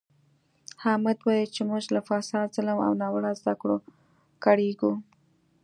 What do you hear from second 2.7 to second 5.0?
او ناوړه زده کړو کړېږو.